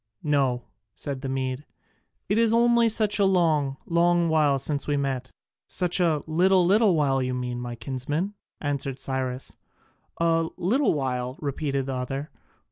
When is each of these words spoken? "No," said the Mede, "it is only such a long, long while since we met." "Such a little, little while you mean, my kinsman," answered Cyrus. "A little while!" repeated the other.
"No," 0.23 0.63
said 0.95 1.21
the 1.21 1.29
Mede, 1.29 1.63
"it 2.27 2.39
is 2.39 2.55
only 2.55 2.89
such 2.89 3.19
a 3.19 3.23
long, 3.25 3.77
long 3.85 4.29
while 4.29 4.57
since 4.57 4.87
we 4.87 4.97
met." 4.97 5.29
"Such 5.67 5.99
a 5.99 6.23
little, 6.25 6.65
little 6.65 6.95
while 6.95 7.21
you 7.21 7.35
mean, 7.35 7.61
my 7.61 7.75
kinsman," 7.75 8.33
answered 8.59 8.97
Cyrus. 8.97 9.57
"A 10.17 10.49
little 10.57 10.95
while!" 10.95 11.37
repeated 11.39 11.85
the 11.85 11.93
other. 11.93 12.31